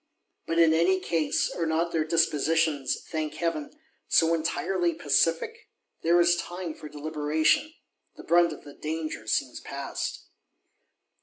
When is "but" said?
0.47-0.57